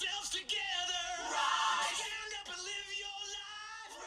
yourselves 0.00 0.30
together. 0.30 1.04
Rise. 1.24 1.98
Stand 1.98 2.32
up 2.38 2.46
and 2.54 2.62
live 2.62 2.88
your 3.02 3.20
life. 3.34 3.98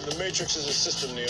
Rise. 0.00 0.10
The 0.10 0.14
Matrix 0.18 0.56
is 0.56 0.66
a 0.66 0.72
system, 0.72 1.14
Neo. 1.14 1.26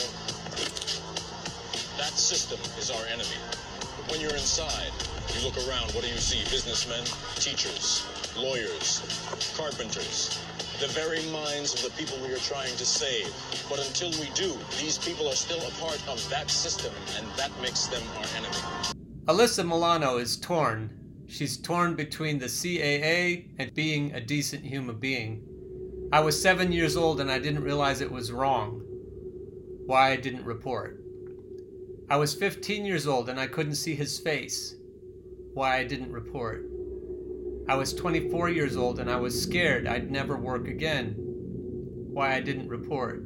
That 1.98 2.16
system 2.16 2.58
is 2.78 2.90
our 2.90 3.06
enemy. 3.06 3.36
But 3.80 4.10
when 4.10 4.20
you're 4.20 4.32
inside, 4.32 4.92
you 5.36 5.44
look 5.44 5.58
around, 5.68 5.92
what 5.92 6.02
do 6.02 6.08
you 6.08 6.16
see? 6.16 6.42
Businessmen, 6.50 7.04
teachers, 7.36 8.06
lawyers, 8.36 9.02
carpenters, 9.56 10.40
the 10.80 10.88
very 10.88 11.22
minds 11.30 11.74
of 11.74 11.82
the 11.82 11.90
people 11.98 12.16
we 12.26 12.32
are 12.32 12.38
trying 12.38 12.74
to 12.76 12.86
save. 12.86 13.28
But 13.68 13.86
until 13.86 14.10
we 14.12 14.30
do, 14.34 14.56
these 14.80 14.96
people 14.96 15.28
are 15.28 15.36
still 15.36 15.60
a 15.60 15.70
part 15.72 16.00
of 16.08 16.26
that 16.30 16.50
system, 16.50 16.94
and 17.18 17.26
that 17.36 17.50
makes 17.60 17.86
them 17.86 18.02
our 18.16 18.24
enemy. 18.38 18.79
Alyssa 19.26 19.64
Milano 19.64 20.16
is 20.16 20.38
torn. 20.38 20.90
She's 21.26 21.58
torn 21.58 21.94
between 21.94 22.38
the 22.38 22.46
CAA 22.46 23.50
and 23.58 23.72
being 23.74 24.12
a 24.14 24.20
decent 24.20 24.64
human 24.64 24.98
being. 24.98 25.42
I 26.10 26.20
was 26.20 26.40
seven 26.40 26.72
years 26.72 26.96
old 26.96 27.20
and 27.20 27.30
I 27.30 27.38
didn't 27.38 27.62
realize 27.62 28.00
it 28.00 28.10
was 28.10 28.32
wrong. 28.32 28.80
Why 29.84 30.12
I 30.12 30.16
didn't 30.16 30.46
report. 30.46 31.04
I 32.08 32.16
was 32.16 32.34
15 32.34 32.86
years 32.86 33.06
old 33.06 33.28
and 33.28 33.38
I 33.38 33.46
couldn't 33.46 33.74
see 33.74 33.94
his 33.94 34.18
face. 34.18 34.74
Why 35.52 35.76
I 35.76 35.84
didn't 35.84 36.12
report. 36.12 36.64
I 37.68 37.74
was 37.76 37.92
24 37.92 38.48
years 38.48 38.76
old 38.76 38.98
and 39.00 39.10
I 39.10 39.16
was 39.16 39.40
scared 39.40 39.86
I'd 39.86 40.10
never 40.10 40.38
work 40.38 40.66
again. 40.66 41.14
Why 41.18 42.34
I 42.34 42.40
didn't 42.40 42.68
report. 42.68 43.22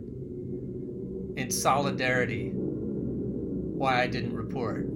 In 1.36 1.50
solidarity. 1.50 2.50
Why 2.52 4.02
I 4.02 4.08
didn't 4.08 4.34
report. 4.34 4.93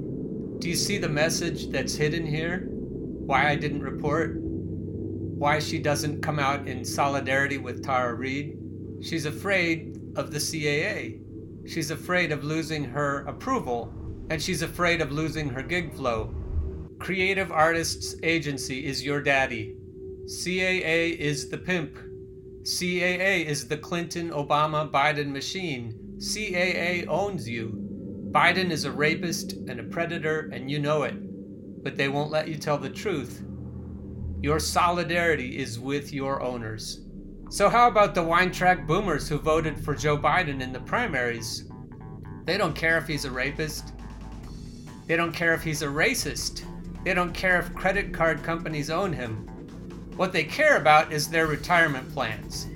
Do 0.59 0.69
you 0.69 0.75
see 0.75 0.99
the 0.99 1.09
message 1.09 1.69
that's 1.69 1.95
hidden 1.95 2.27
here? 2.27 2.67
Why 2.69 3.49
I 3.49 3.55
didn't 3.55 3.83
report? 3.83 4.39
Why 4.41 5.61
she 5.61 5.79
doesn't 5.79 6.21
come 6.21 6.41
out 6.41 6.67
in 6.67 6.85
solidarity 6.85 7.59
with 7.59 7.85
Tara 7.85 8.15
Reade? 8.15 8.59
She's 9.01 9.25
afraid 9.25 10.01
of 10.17 10.33
the 10.33 10.39
CAA. 10.39 11.21
She's 11.69 11.93
afraid 11.93 12.33
of 12.33 12.43
losing 12.43 12.83
her 12.83 13.25
approval, 13.29 13.95
and 14.31 14.43
she's 14.43 14.63
afraid 14.63 15.01
of 15.01 15.13
losing 15.13 15.49
her 15.49 15.63
gig 15.63 15.95
flow. 15.95 16.35
Creative 16.99 17.53
Artists 17.53 18.17
Agency 18.25 18.85
is 18.85 19.05
your 19.05 19.23
daddy. 19.23 19.77
CAA 20.27 21.17
is 21.17 21.49
the 21.51 21.59
pimp. 21.59 21.97
CAA 22.65 23.47
is 23.47 23.69
the 23.69 23.77
Clinton, 23.77 24.31
Obama, 24.31 24.91
Biden 24.91 25.29
machine. 25.29 26.17
CAA 26.19 27.07
owns 27.07 27.49
you. 27.49 27.78
Biden 28.31 28.71
is 28.71 28.85
a 28.85 28.93
rapist 28.93 29.53
and 29.53 29.81
a 29.81 29.85
predator, 29.85 30.51
and 30.53 30.71
you 30.71 30.79
know 30.79 31.05
it. 31.05 31.15
But 31.83 31.97
they 31.97 32.09
won't 32.09 32.31
let 32.31 32.49
you 32.49 32.57
tell 32.57 32.77
the 32.77 32.91
truth. 32.91 33.43
Your 34.43 34.61
solidarity 34.61 35.59
is 35.59 35.81
with 35.81 36.13
your 36.13 36.43
owners. 36.43 37.01
So, 37.49 37.71
how 37.71 37.89
about 37.89 38.15
the 38.15 38.23
wine 38.23 38.53
track 38.53 38.87
boomers 38.87 39.29
who 39.29 39.39
voted 39.39 39.83
for 39.83 39.95
Joe 39.95 40.19
Biden 40.19 40.61
in 40.61 40.75
the 40.75 40.81
primaries? 40.81 41.71
They 42.45 42.59
don't 42.59 42.77
care 42.77 42.99
if 42.99 43.07
he's 43.07 43.25
a 43.25 43.31
rapist. 43.31 43.95
They 45.07 45.17
don't 45.17 45.33
care 45.33 45.55
if 45.55 45.63
he's 45.63 45.81
a 45.81 45.87
racist. 45.87 46.65
They 47.05 47.15
don't 47.15 47.33
care 47.33 47.59
if 47.59 47.75
credit 47.75 48.13
card 48.13 48.43
companies 48.43 48.91
own 48.91 49.15
him. 49.15 49.47
What 50.17 50.35
they 50.35 50.45
care 50.45 50.77
about 50.77 51.13
is 51.13 51.29
their 51.29 51.47
retirement 51.47 52.13
plans. 52.13 52.67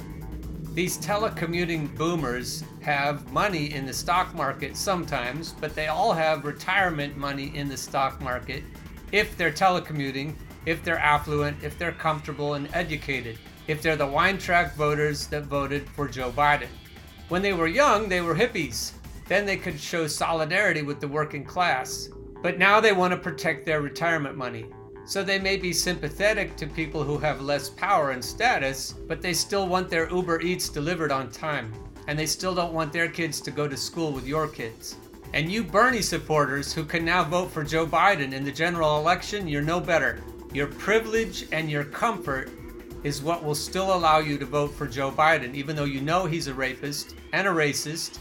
These 0.74 0.98
telecommuting 0.98 1.96
boomers 1.96 2.64
have 2.80 3.30
money 3.32 3.72
in 3.72 3.86
the 3.86 3.92
stock 3.92 4.34
market 4.34 4.76
sometimes, 4.76 5.52
but 5.60 5.74
they 5.74 5.88
all 5.88 6.12
have 6.12 6.44
retirement 6.44 7.16
money 7.16 7.54
in 7.56 7.68
the 7.68 7.76
stock 7.76 8.20
market 8.20 8.64
if 9.12 9.36
they're 9.36 9.52
telecommuting, 9.52 10.34
if 10.64 10.82
they're 10.82 10.98
affluent, 10.98 11.62
if 11.62 11.78
they're 11.78 11.92
comfortable 11.92 12.54
and 12.54 12.68
educated 12.72 13.38
if 13.68 13.80
they're 13.80 13.96
the 13.96 14.06
wine 14.06 14.38
track 14.38 14.74
voters 14.74 15.26
that 15.28 15.44
voted 15.44 15.88
for 15.90 16.08
Joe 16.08 16.30
Biden. 16.30 16.68
When 17.28 17.42
they 17.42 17.52
were 17.52 17.68
young, 17.68 18.08
they 18.08 18.20
were 18.20 18.34
hippies. 18.34 18.92
Then 19.28 19.46
they 19.46 19.56
could 19.56 19.78
show 19.78 20.06
solidarity 20.06 20.82
with 20.82 21.00
the 21.00 21.08
working 21.08 21.44
class. 21.44 22.08
But 22.42 22.58
now 22.58 22.80
they 22.80 22.92
want 22.92 23.12
to 23.12 23.16
protect 23.16 23.64
their 23.64 23.80
retirement 23.80 24.36
money. 24.36 24.66
So 25.04 25.22
they 25.22 25.38
may 25.38 25.56
be 25.56 25.72
sympathetic 25.72 26.56
to 26.56 26.66
people 26.66 27.02
who 27.02 27.18
have 27.18 27.40
less 27.40 27.68
power 27.68 28.12
and 28.12 28.24
status, 28.24 28.94
but 29.08 29.20
they 29.20 29.32
still 29.34 29.66
want 29.66 29.90
their 29.90 30.08
Uber 30.10 30.40
Eats 30.40 30.68
delivered 30.68 31.10
on 31.10 31.30
time. 31.30 31.72
And 32.06 32.18
they 32.18 32.26
still 32.26 32.54
don't 32.54 32.72
want 32.72 32.92
their 32.92 33.08
kids 33.08 33.40
to 33.42 33.50
go 33.50 33.68
to 33.68 33.76
school 33.76 34.12
with 34.12 34.26
your 34.26 34.48
kids. 34.48 34.96
And 35.34 35.50
you 35.50 35.64
Bernie 35.64 36.02
supporters 36.02 36.72
who 36.72 36.84
can 36.84 37.04
now 37.04 37.24
vote 37.24 37.50
for 37.50 37.64
Joe 37.64 37.86
Biden 37.86 38.32
in 38.32 38.44
the 38.44 38.52
general 38.52 38.98
election, 38.98 39.48
you're 39.48 39.62
no 39.62 39.80
better. 39.80 40.22
Your 40.52 40.66
privilege 40.66 41.46
and 41.52 41.70
your 41.70 41.84
comfort 41.84 42.50
is 43.02 43.22
what 43.22 43.42
will 43.42 43.54
still 43.54 43.94
allow 43.94 44.18
you 44.18 44.38
to 44.38 44.44
vote 44.44 44.74
for 44.74 44.86
Joe 44.86 45.10
Biden, 45.10 45.54
even 45.54 45.74
though 45.74 45.84
you 45.84 46.00
know 46.00 46.26
he's 46.26 46.46
a 46.46 46.54
rapist 46.54 47.14
and 47.32 47.48
a 47.48 47.50
racist, 47.50 48.18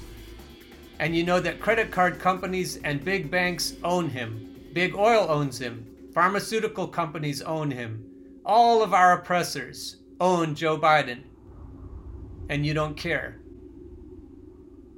and 0.99 1.15
you 1.15 1.23
know 1.23 1.39
that 1.39 1.59
credit 1.59 1.91
card 1.91 2.19
companies 2.19 2.77
and 2.77 3.03
big 3.03 3.29
banks 3.29 3.75
own 3.83 4.09
him. 4.09 4.55
Big 4.73 4.95
oil 4.95 5.27
owns 5.29 5.59
him. 5.59 5.85
Pharmaceutical 6.13 6.87
companies 6.87 7.41
own 7.41 7.71
him. 7.71 8.05
All 8.45 8.83
of 8.83 8.93
our 8.93 9.13
oppressors 9.13 9.97
own 10.19 10.55
Joe 10.55 10.77
Biden. 10.77 11.23
And 12.49 12.65
you 12.65 12.73
don't 12.73 12.97
care. 12.97 13.39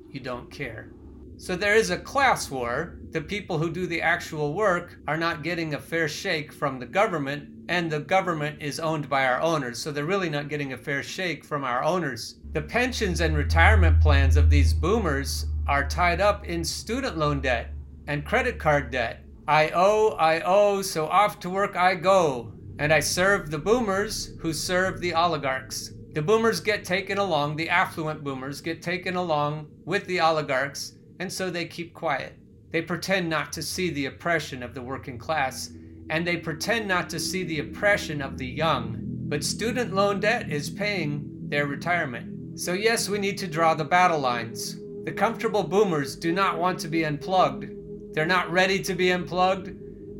You 0.09 0.19
don't 0.19 0.49
care. 0.49 0.91
So 1.37 1.55
there 1.55 1.75
is 1.75 1.89
a 1.89 1.97
class 1.97 2.49
war. 2.49 2.99
The 3.11 3.21
people 3.21 3.57
who 3.57 3.71
do 3.71 3.85
the 3.85 4.01
actual 4.01 4.53
work 4.53 4.99
are 5.07 5.17
not 5.17 5.43
getting 5.43 5.73
a 5.73 5.79
fair 5.79 6.07
shake 6.07 6.51
from 6.51 6.79
the 6.79 6.85
government, 6.85 7.49
and 7.69 7.91
the 7.91 7.99
government 7.99 8.61
is 8.61 8.79
owned 8.79 9.09
by 9.09 9.25
our 9.25 9.41
owners. 9.41 9.79
So 9.79 9.91
they're 9.91 10.05
really 10.05 10.29
not 10.29 10.49
getting 10.49 10.73
a 10.73 10.77
fair 10.77 11.03
shake 11.03 11.43
from 11.43 11.63
our 11.63 11.83
owners. 11.83 12.39
The 12.53 12.61
pensions 12.61 13.21
and 13.21 13.35
retirement 13.35 14.01
plans 14.01 14.37
of 14.37 14.49
these 14.49 14.73
boomers 14.73 15.47
are 15.67 15.87
tied 15.87 16.21
up 16.21 16.45
in 16.45 16.63
student 16.63 17.17
loan 17.17 17.41
debt 17.41 17.71
and 18.07 18.25
credit 18.25 18.59
card 18.59 18.91
debt. 18.91 19.22
I 19.47 19.71
owe, 19.73 20.09
I 20.19 20.41
owe, 20.41 20.81
so 20.81 21.07
off 21.07 21.39
to 21.41 21.49
work 21.49 21.75
I 21.75 21.95
go. 21.95 22.53
And 22.79 22.91
I 22.91 22.99
serve 22.99 23.51
the 23.51 23.57
boomers 23.57 24.33
who 24.39 24.53
serve 24.53 24.99
the 24.99 25.13
oligarchs. 25.13 25.91
The 26.13 26.21
boomers 26.21 26.59
get 26.59 26.85
taken 26.85 27.17
along, 27.17 27.55
the 27.55 27.69
affluent 27.69 28.23
boomers 28.23 28.61
get 28.61 28.81
taken 28.81 29.15
along 29.15 29.67
with 29.85 30.05
the 30.05 30.19
oligarchs 30.19 30.93
and 31.19 31.31
so 31.31 31.49
they 31.49 31.65
keep 31.65 31.93
quiet. 31.93 32.33
They 32.71 32.81
pretend 32.81 33.29
not 33.29 33.53
to 33.53 33.61
see 33.61 33.89
the 33.89 34.07
oppression 34.07 34.63
of 34.63 34.73
the 34.73 34.81
working 34.81 35.17
class, 35.17 35.71
and 36.09 36.25
they 36.25 36.37
pretend 36.37 36.87
not 36.87 37.09
to 37.11 37.19
see 37.19 37.43
the 37.43 37.59
oppression 37.59 38.21
of 38.21 38.37
the 38.37 38.47
young. 38.47 38.97
But 38.99 39.43
student 39.43 39.93
loan 39.93 40.19
debt 40.19 40.51
is 40.51 40.69
paying 40.69 41.29
their 41.49 41.67
retirement. 41.67 42.59
So, 42.59 42.73
yes, 42.73 43.09
we 43.09 43.19
need 43.19 43.37
to 43.37 43.47
draw 43.47 43.73
the 43.73 43.85
battle 43.85 44.19
lines. 44.19 44.79
The 45.05 45.11
comfortable 45.11 45.63
boomers 45.63 46.15
do 46.15 46.31
not 46.31 46.59
want 46.59 46.79
to 46.79 46.87
be 46.87 47.05
unplugged. 47.05 47.72
They're 48.13 48.25
not 48.25 48.51
ready 48.51 48.79
to 48.83 48.93
be 48.93 49.11
unplugged, 49.11 49.71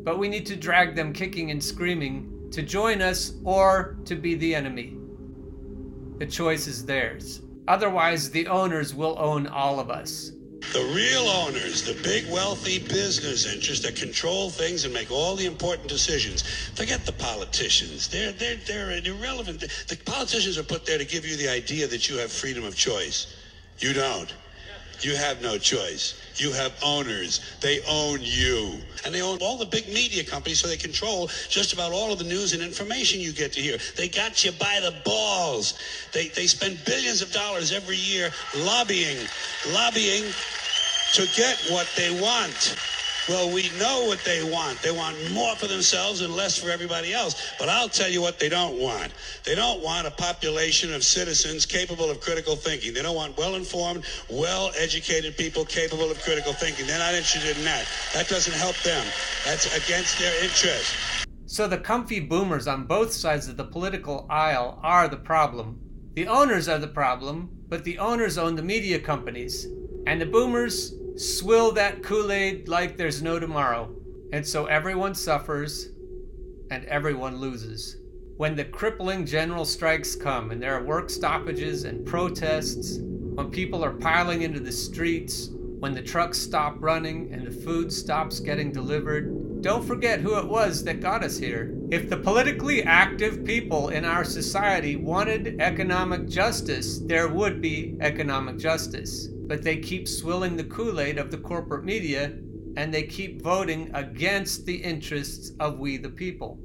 but 0.03 0.17
we 0.17 0.27
need 0.27 0.45
to 0.47 0.55
drag 0.55 0.95
them 0.95 1.13
kicking 1.13 1.51
and 1.51 1.63
screaming 1.63 2.49
to 2.51 2.61
join 2.63 3.01
us 3.01 3.33
or 3.43 3.97
to 4.05 4.15
be 4.15 4.35
the 4.35 4.55
enemy. 4.55 4.97
The 6.17 6.25
choice 6.25 6.67
is 6.67 6.85
theirs. 6.85 7.41
Otherwise, 7.67 8.31
the 8.31 8.47
owners 8.47 8.93
will 8.93 9.15
own 9.19 9.47
all 9.47 9.79
of 9.79 9.89
us. 9.89 10.31
The 10.71 10.93
real 10.95 11.27
owners, 11.27 11.83
the 11.83 12.01
big 12.03 12.31
wealthy 12.31 12.79
business 12.79 13.45
interests 13.51 13.85
that 13.85 13.95
control 13.95 14.49
things 14.49 14.85
and 14.85 14.93
make 14.93 15.11
all 15.11 15.35
the 15.35 15.45
important 15.45 15.87
decisions. 15.87 16.41
Forget 16.73 17.05
the 17.05 17.11
politicians. 17.11 18.07
They're 18.07 18.31
they're 18.31 18.55
they're 18.65 18.91
irrelevant. 19.05 19.59
The 19.59 19.97
politicians 20.05 20.57
are 20.57 20.63
put 20.63 20.85
there 20.85 20.97
to 20.97 21.05
give 21.05 21.25
you 21.25 21.35
the 21.35 21.49
idea 21.49 21.85
that 21.87 22.09
you 22.09 22.17
have 22.17 22.31
freedom 22.31 22.63
of 22.63 22.75
choice. 22.75 23.35
You 23.79 23.93
don't. 23.93 24.33
You 25.01 25.15
have 25.15 25.41
no 25.41 25.57
choice. 25.57 26.15
You 26.38 26.51
have 26.53 26.73
owners. 26.83 27.41
They 27.61 27.81
own 27.88 28.19
you. 28.21 28.79
And 29.05 29.13
they 29.13 29.21
own 29.21 29.40
all 29.41 29.58
the 29.58 29.66
big 29.66 29.87
media 29.87 30.23
companies, 30.23 30.59
so 30.59 30.67
they 30.67 30.78
control 30.78 31.29
just 31.49 31.73
about 31.73 31.91
all 31.91 32.11
of 32.11 32.19
the 32.19 32.25
news 32.25 32.53
and 32.53 32.61
information 32.61 33.19
you 33.19 33.31
get 33.31 33.53
to 33.53 33.61
hear. 33.61 33.78
They 33.96 34.08
got 34.08 34.43
you 34.43 34.52
by 34.53 34.79
the 34.81 34.96
balls. 35.05 35.78
They, 36.11 36.29
they 36.29 36.47
spend 36.47 36.84
billions 36.85 37.22
of 37.22 37.31
dollars 37.31 37.72
every 37.72 37.97
year 37.97 38.31
lobbying, 38.58 39.17
lobbying 39.72 40.23
to 41.13 41.28
get 41.35 41.59
what 41.69 41.87
they 41.96 42.09
want. 42.19 42.75
Well, 43.29 43.53
we 43.53 43.70
know 43.79 44.05
what 44.05 44.20
they 44.25 44.43
want. 44.43 44.81
They 44.81 44.91
want 44.91 45.16
more 45.31 45.55
for 45.55 45.67
themselves 45.67 46.20
and 46.20 46.35
less 46.35 46.58
for 46.58 46.70
everybody 46.70 47.14
else. 47.14 47.53
But 47.58 47.70
I'll 47.70 47.87
tell 47.87 48.09
you 48.09 48.22
what 48.22 48.37
they 48.37 48.49
don't 48.49 48.78
want. 48.78 49.14
They 49.46 49.55
don't 49.55 49.81
want 49.81 50.08
a 50.08 50.11
population 50.11 50.93
of 50.93 51.05
citizens 51.05 51.66
capable 51.66 52.11
of 52.11 52.20
critical 52.20 52.58
thinking. 52.58 52.93
They 52.93 53.02
don't 53.02 53.16
want 53.16 53.37
well 53.37 53.55
informed, 53.55 54.03
well 54.29 54.72
educated 54.78 55.37
people 55.37 55.64
capable 55.64 56.11
of 56.11 56.22
critical 56.22 56.52
thinking. 56.52 56.85
They're 56.85 56.99
not 56.99 57.14
interested 57.14 57.58
in 57.58 57.64
that. 57.64 57.87
That 58.14 58.28
doesn't 58.28 58.55
help 58.55 58.75
them, 58.79 59.05
that's 59.46 59.66
against 59.78 60.20
their 60.20 60.43
interest. 60.43 60.93
So 61.46 61.67
the 61.67 61.78
comfy 61.78 62.20
boomers 62.20 62.67
on 62.67 62.85
both 62.85 63.14
sides 63.14 63.47
of 63.47 63.55
the 63.55 63.64
political 63.64 64.25
aisle 64.29 64.79
are 64.84 65.08
the 65.08 65.17
problem. 65.17 65.79
The 66.16 66.28
owners 66.28 66.67
are 66.67 66.79
the 66.79 66.87
problem, 66.87 67.49
but 67.70 67.84
the 67.85 67.99
owners 67.99 68.37
own 68.37 68.55
the 68.55 68.64
media 68.64 68.99
companies. 68.99 69.67
And 70.05 70.20
the 70.20 70.25
boomers 70.25 70.93
swill 71.17 71.71
that 71.73 72.01
Kool 72.03 72.31
Aid 72.31 72.67
like 72.67 72.97
there's 72.97 73.21
no 73.21 73.39
tomorrow. 73.39 73.93
And 74.31 74.45
so 74.45 74.65
everyone 74.65 75.13
suffers 75.13 75.89
and 76.71 76.85
everyone 76.85 77.37
loses. 77.37 77.97
When 78.37 78.55
the 78.55 78.65
crippling 78.65 79.25
general 79.25 79.63
strikes 79.63 80.15
come 80.15 80.51
and 80.51 80.61
there 80.61 80.73
are 80.73 80.83
work 80.83 81.09
stoppages 81.09 81.83
and 81.83 82.05
protests, 82.05 82.97
when 82.99 83.51
people 83.51 83.83
are 83.85 83.93
piling 83.93 84.41
into 84.41 84.59
the 84.59 84.71
streets, 84.71 85.49
when 85.79 85.93
the 85.93 86.01
trucks 86.01 86.39
stop 86.39 86.77
running 86.79 87.31
and 87.33 87.45
the 87.45 87.51
food 87.51 87.91
stops 87.91 88.39
getting 88.39 88.71
delivered, 88.71 89.61
don't 89.61 89.85
forget 89.85 90.19
who 90.19 90.37
it 90.37 90.47
was 90.47 90.83
that 90.83 90.99
got 90.99 91.23
us 91.23 91.37
here. 91.37 91.75
If 91.91 92.09
the 92.09 92.17
politically 92.17 92.83
active 92.83 93.45
people 93.45 93.89
in 93.89 94.03
our 94.03 94.23
society 94.23 94.95
wanted 94.95 95.61
economic 95.61 96.27
justice, 96.27 96.99
there 96.99 97.27
would 97.27 97.61
be 97.61 97.95
economic 98.01 98.57
justice. 98.57 99.29
But 99.47 99.63
they 99.63 99.78
keep 99.78 100.07
swilling 100.07 100.55
the 100.55 100.63
Kool 100.63 100.99
Aid 100.99 101.17
of 101.17 101.31
the 101.31 101.37
corporate 101.37 101.84
media 101.84 102.34
and 102.75 102.93
they 102.93 103.03
keep 103.03 103.41
voting 103.41 103.91
against 103.93 104.66
the 104.66 104.75
interests 104.75 105.51
of 105.59 105.79
we 105.79 105.97
the 105.97 106.09
people. 106.09 106.57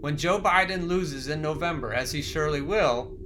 When 0.00 0.16
Joe 0.16 0.38
Biden 0.38 0.86
loses 0.86 1.28
in 1.28 1.42
November, 1.42 1.92
as 1.92 2.12
he 2.12 2.22
surely 2.22 2.60
will, 2.60 3.16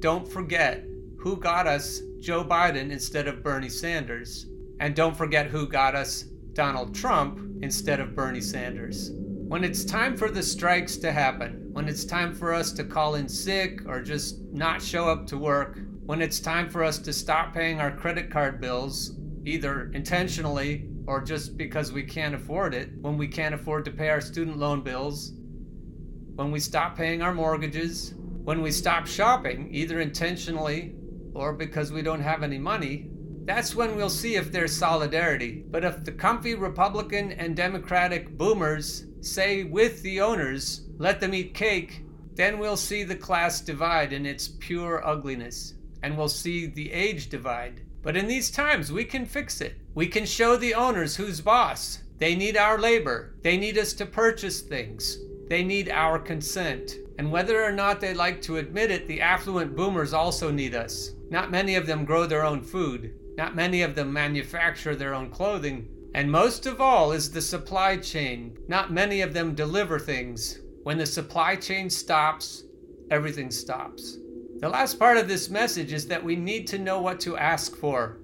don't 0.00 0.28
forget 0.28 0.84
who 1.16 1.36
got 1.36 1.66
us 1.66 2.00
Joe 2.20 2.44
Biden 2.44 2.90
instead 2.90 3.28
of 3.28 3.42
Bernie 3.42 3.68
Sanders. 3.68 4.46
And 4.80 4.94
don't 4.94 5.16
forget 5.16 5.46
who 5.46 5.66
got 5.66 5.94
us 5.94 6.24
Donald 6.52 6.94
Trump 6.94 7.38
instead 7.62 8.00
of 8.00 8.14
Bernie 8.14 8.40
Sanders. 8.40 9.12
When 9.14 9.64
it's 9.64 9.84
time 9.84 10.16
for 10.16 10.30
the 10.30 10.42
strikes 10.42 10.96
to 10.98 11.12
happen, 11.12 11.68
when 11.72 11.88
it's 11.88 12.04
time 12.04 12.34
for 12.34 12.52
us 12.52 12.72
to 12.72 12.84
call 12.84 13.14
in 13.14 13.28
sick 13.28 13.80
or 13.86 14.02
just 14.02 14.40
not 14.52 14.82
show 14.82 15.08
up 15.08 15.26
to 15.28 15.38
work, 15.38 15.78
when 16.06 16.20
it's 16.20 16.38
time 16.38 16.68
for 16.68 16.84
us 16.84 16.98
to 16.98 17.12
stop 17.12 17.54
paying 17.54 17.80
our 17.80 17.90
credit 17.90 18.30
card 18.30 18.60
bills, 18.60 19.16
either 19.46 19.90
intentionally 19.94 20.88
or 21.06 21.20
just 21.20 21.56
because 21.56 21.92
we 21.92 22.02
can't 22.02 22.34
afford 22.34 22.74
it, 22.74 22.90
when 23.00 23.16
we 23.16 23.26
can't 23.26 23.54
afford 23.54 23.84
to 23.86 23.90
pay 23.90 24.10
our 24.10 24.20
student 24.20 24.58
loan 24.58 24.82
bills, 24.82 25.32
when 26.34 26.50
we 26.50 26.60
stop 26.60 26.96
paying 26.96 27.22
our 27.22 27.32
mortgages, 27.32 28.14
when 28.42 28.60
we 28.60 28.70
stop 28.70 29.06
shopping, 29.06 29.68
either 29.72 30.00
intentionally 30.00 30.94
or 31.34 31.54
because 31.54 31.90
we 31.90 32.02
don't 32.02 32.20
have 32.20 32.42
any 32.42 32.58
money, 32.58 33.08
that's 33.46 33.74
when 33.74 33.96
we'll 33.96 34.10
see 34.10 34.36
if 34.36 34.52
there's 34.52 34.76
solidarity. 34.76 35.64
But 35.70 35.84
if 35.84 36.04
the 36.04 36.12
comfy 36.12 36.54
Republican 36.54 37.32
and 37.32 37.56
Democratic 37.56 38.36
boomers 38.36 39.06
say 39.20 39.64
with 39.64 40.02
the 40.02 40.20
owners, 40.20 40.86
let 40.98 41.20
them 41.20 41.34
eat 41.34 41.54
cake, 41.54 42.02
then 42.34 42.58
we'll 42.58 42.76
see 42.76 43.04
the 43.04 43.16
class 43.16 43.60
divide 43.60 44.12
in 44.12 44.26
its 44.26 44.48
pure 44.48 45.06
ugliness, 45.06 45.74
and 46.04 46.18
we'll 46.18 46.28
see 46.28 46.66
the 46.66 46.92
age 46.92 47.30
divide. 47.30 47.80
But 48.02 48.14
in 48.14 48.26
these 48.26 48.50
times, 48.50 48.92
we 48.92 49.06
can 49.06 49.24
fix 49.24 49.62
it. 49.62 49.74
We 49.94 50.06
can 50.06 50.26
show 50.26 50.54
the 50.54 50.74
owners 50.74 51.16
who's 51.16 51.40
boss. 51.40 52.02
They 52.18 52.34
need 52.34 52.58
our 52.58 52.78
labor. 52.78 53.36
They 53.40 53.56
need 53.56 53.78
us 53.78 53.94
to 53.94 54.04
purchase 54.04 54.60
things. 54.60 55.16
They 55.48 55.64
need 55.64 55.88
our 55.88 56.18
consent. 56.18 56.92
And 57.18 57.32
whether 57.32 57.64
or 57.64 57.72
not 57.72 58.02
they 58.02 58.12
like 58.12 58.42
to 58.42 58.58
admit 58.58 58.90
it, 58.90 59.08
the 59.08 59.22
affluent 59.22 59.74
boomers 59.74 60.12
also 60.12 60.50
need 60.50 60.74
us. 60.74 61.12
Not 61.30 61.50
many 61.50 61.74
of 61.74 61.86
them 61.86 62.04
grow 62.04 62.26
their 62.26 62.44
own 62.44 62.60
food. 62.60 63.14
Not 63.38 63.56
many 63.56 63.80
of 63.80 63.94
them 63.94 64.12
manufacture 64.12 64.94
their 64.94 65.14
own 65.14 65.30
clothing. 65.30 65.88
And 66.14 66.30
most 66.30 66.66
of 66.66 66.82
all 66.82 67.12
is 67.12 67.30
the 67.30 67.40
supply 67.40 67.96
chain. 67.96 68.58
Not 68.68 68.92
many 68.92 69.22
of 69.22 69.32
them 69.32 69.54
deliver 69.54 69.98
things. 69.98 70.58
When 70.82 70.98
the 70.98 71.06
supply 71.06 71.56
chain 71.56 71.88
stops, 71.88 72.64
everything 73.10 73.50
stops. 73.50 74.18
The 74.64 74.70
last 74.70 74.98
part 74.98 75.18
of 75.18 75.28
this 75.28 75.50
message 75.50 75.92
is 75.92 76.06
that 76.06 76.24
we 76.24 76.36
need 76.36 76.66
to 76.68 76.78
know 76.78 76.98
what 76.98 77.20
to 77.20 77.36
ask 77.36 77.76
for. 77.76 78.16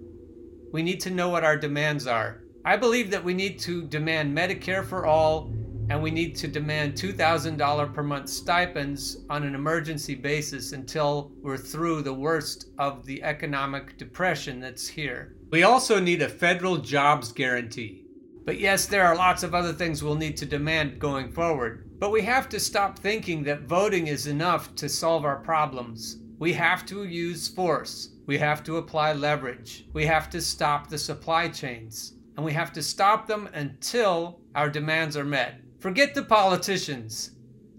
We 0.73 0.83
need 0.83 0.99
to 1.01 1.11
know 1.11 1.29
what 1.29 1.45
our 1.45 1.59
demands 1.59 2.07
are. 2.07 2.41
I 2.65 2.79
believe 2.79 3.11
that 3.11 3.23
we 3.23 3.35
need 3.35 3.59
to 3.59 3.83
demand 3.83 4.35
Medicare 4.35 4.83
for 4.83 5.05
all 5.05 5.53
and 5.91 6.03
we 6.03 6.11
need 6.11 6.35
to 6.37 6.49
demand 6.49 6.95
$2,000 6.95 7.93
per 7.93 8.03
month 8.03 8.31
stipends 8.31 9.19
on 9.29 9.43
an 9.43 9.55
emergency 9.55 10.15
basis 10.15 10.73
until 10.73 11.31
we're 11.43 11.59
through 11.59 12.01
the 12.01 12.15
worst 12.15 12.71
of 12.79 13.05
the 13.05 13.23
economic 13.23 13.99
depression 13.99 14.61
that's 14.61 14.89
here. 14.89 15.37
We 15.51 15.65
also 15.65 16.01
need 16.01 16.23
a 16.23 16.29
federal 16.31 16.79
jobs 16.79 17.33
guarantee. 17.33 18.07
But 18.47 18.59
yes, 18.59 18.87
there 18.87 19.05
are 19.05 19.15
lots 19.15 19.43
of 19.43 19.55
other 19.55 19.75
things 19.75 20.03
we'll 20.03 20.15
need 20.15 20.39
to 20.39 20.47
demand 20.47 20.99
going 20.99 21.33
forward. 21.33 21.91
But 21.99 22.13
we 22.13 22.23
have 22.23 22.49
to 22.49 22.59
stop 22.59 22.99
thinking 22.99 23.43
that 23.43 23.65
voting 23.65 24.07
is 24.07 24.27
enough 24.27 24.75
to 24.77 24.89
solve 24.89 25.27
our 25.27 25.37
problems. 25.37 26.17
We 26.41 26.55
have 26.55 26.87
to 26.87 27.05
use 27.05 27.49
force. 27.49 28.13
We 28.25 28.39
have 28.39 28.65
to 28.65 28.79
apply 28.79 29.13
leverage. 29.13 29.85
We 29.93 30.07
have 30.07 30.31
to 30.31 30.41
stop 30.41 30.89
the 30.89 30.97
supply 30.97 31.49
chains. 31.49 32.15
And 32.35 32.47
we 32.47 32.53
have 32.55 32.73
to 32.73 32.83
stop 32.83 33.27
them 33.27 33.51
until 33.53 34.41
our 34.55 34.71
demands 34.71 35.19
are 35.19 35.25
met. 35.25 35.61
Forget 35.81 36.15
the 36.15 36.23
politicians. 36.23 37.33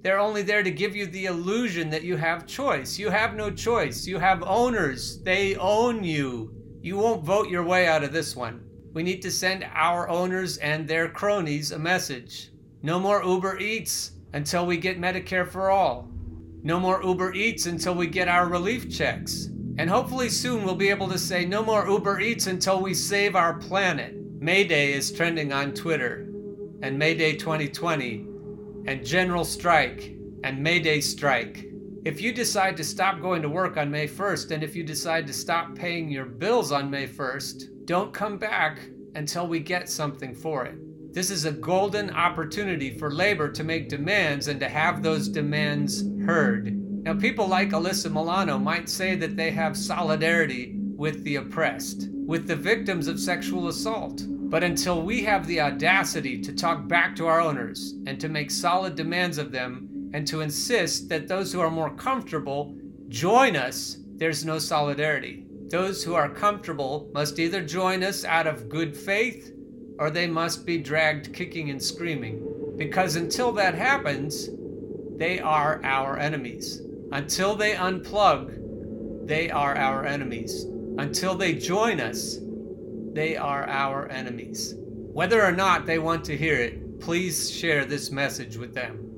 They're 0.04 0.20
only 0.20 0.44
there 0.44 0.62
to 0.62 0.70
give 0.70 0.96
you 0.96 1.08
the 1.08 1.26
illusion 1.26 1.90
that 1.90 2.04
you 2.04 2.18
have 2.18 2.46
choice. 2.46 3.00
You 3.00 3.10
have 3.10 3.34
no 3.34 3.50
choice. 3.50 4.06
You 4.06 4.20
have 4.20 4.44
owners. 4.44 5.24
They 5.24 5.56
own 5.56 6.04
you. 6.04 6.54
You 6.84 6.98
won't 6.98 7.26
vote 7.26 7.50
your 7.50 7.64
way 7.64 7.88
out 7.88 8.04
of 8.04 8.14
this 8.14 8.36
one. 8.36 8.64
We 8.94 9.02
need 9.02 9.24
to 9.24 9.32
send 9.32 9.68
our 9.74 10.08
owners 10.08 10.58
and 10.58 10.88
their 10.88 11.10
cronies 11.10 11.72
a 11.72 11.80
message. 11.80 12.52
No 12.84 13.00
more 13.00 13.24
Uber 13.24 13.58
Eats 13.58 14.12
until 14.34 14.68
we 14.68 14.78
get 14.78 15.02
Medicare 15.02 15.48
for 15.48 15.72
all. 15.72 16.11
No 16.64 16.80
more 16.80 17.02
Uber 17.04 17.34
Eats 17.34 17.66
until 17.66 17.96
we 17.96 18.06
get 18.06 18.28
our 18.28 18.48
relief 18.48 18.88
checks. 18.88 19.50
And 19.80 19.90
hopefully 19.90 20.30
soon 20.30 20.64
we'll 20.64 20.76
be 20.76 20.90
able 20.90 21.10
to 21.10 21.18
say 21.18 21.44
no 21.44 21.64
more 21.64 21.88
Uber 21.88 22.20
Eats 22.20 22.46
until 22.46 22.80
we 22.80 22.94
save 22.94 23.36
our 23.36 23.56
planet. 23.56 24.16
May 24.40 24.64
Day 24.64 24.94
is 24.94 25.12
trending 25.12 25.52
on 25.52 25.74
Twitter 25.74 26.28
and 26.84 27.00
May 27.00 27.16
Day 27.16 27.36
2020 27.36 28.28
and 28.86 29.04
General 29.04 29.44
Strike 29.44 30.16
and 30.44 30.62
May 30.62 30.80
Day 30.80 31.02
Strike. 31.02 31.66
If 32.06 32.22
you 32.22 32.32
decide 32.32 32.78
to 32.78 32.84
stop 32.84 33.22
going 33.22 33.42
to 33.42 33.50
work 33.50 33.78
on 33.78 33.90
May 33.90 34.08
1st 34.08 34.52
and 34.52 34.64
if 34.64 34.76
you 34.76 34.84
decide 34.84 35.26
to 35.28 35.34
stop 35.34 35.74
paying 35.74 36.10
your 36.10 36.26
bills 36.26 36.72
on 36.72 36.92
May 36.92 37.08
1st, 37.08 37.86
don't 37.86 38.14
come 38.14 38.38
back 38.38 38.82
until 39.16 39.48
we 39.48 39.60
get 39.60 39.90
something 39.90 40.36
for 40.36 40.66
it. 40.66 40.76
This 41.14 41.30
is 41.30 41.44
a 41.44 41.52
golden 41.52 42.10
opportunity 42.12 42.98
for 42.98 43.12
labor 43.12 43.50
to 43.52 43.66
make 43.66 43.90
demands 43.90 44.48
and 44.48 44.62
to 44.62 44.70
have 44.70 45.04
those 45.04 45.28
demands 45.28 46.06
heard. 46.26 46.74
Now, 47.04 47.16
people 47.16 47.48
like 47.48 47.72
Alyssa 47.72 48.10
Milano 48.10 48.58
might 48.58 48.88
say 48.88 49.16
that 49.16 49.36
they 49.36 49.52
have 49.52 49.76
solidarity 49.76 50.78
with 50.96 51.22
the 51.26 51.36
oppressed, 51.36 52.08
with 52.14 52.48
the 52.48 52.56
victims 52.56 53.10
of 53.10 53.20
sexual 53.20 53.68
assault. 53.68 54.24
But 54.28 54.64
until 54.64 55.02
we 55.02 55.22
have 55.24 55.46
the 55.48 55.60
audacity 55.60 56.40
to 56.44 56.54
talk 56.54 56.88
back 56.88 57.14
to 57.18 57.28
our 57.28 57.42
owners 57.42 57.96
and 58.08 58.18
to 58.22 58.30
make 58.30 58.50
solid 58.50 58.96
demands 58.96 59.38
of 59.38 59.52
them 59.52 60.12
and 60.14 60.26
to 60.28 60.40
insist 60.40 61.10
that 61.10 61.28
those 61.28 61.52
who 61.52 61.60
are 61.60 61.72
more 61.72 61.94
comfortable 61.94 62.74
join 63.10 63.58
us, 63.58 63.98
there's 64.16 64.46
no 64.46 64.60
solidarity. 64.60 65.46
Those 65.70 66.06
who 66.06 66.16
are 66.16 66.30
comfortable 66.30 67.10
must 67.14 67.38
either 67.38 67.62
join 67.62 68.02
us 68.02 68.24
out 68.24 68.48
of 68.48 68.70
good 68.70 68.96
faith 68.96 69.54
or 70.00 70.10
they 70.10 70.28
must 70.28 70.66
be 70.66 70.78
dragged 70.78 71.34
kicking 71.34 71.70
and 71.70 71.82
screaming. 71.82 72.48
Because 72.78 73.16
until 73.16 73.52
that 73.54 73.76
happens, 73.76 74.50
they 75.18 75.40
are 75.40 75.80
our 75.84 76.18
enemies. 76.18 76.82
Until 77.12 77.56
they 77.56 77.74
unplug, 77.74 79.28
they 79.28 79.52
are 79.52 79.76
our 79.76 80.06
enemies. 80.06 80.66
Until 80.98 81.36
they 81.36 81.54
join 81.54 82.00
us, 82.00 82.40
they 83.14 83.36
are 83.38 83.68
our 83.68 84.08
enemies. 84.10 84.76
Whether 84.78 85.44
or 85.44 85.52
not 85.52 85.86
they 85.86 86.00
want 86.00 86.24
to 86.26 86.38
hear 86.38 86.56
it, 86.56 87.00
please 87.00 87.52
share 87.52 87.86
this 87.86 88.12
message 88.12 88.58
with 88.58 88.74
them. 88.74 89.11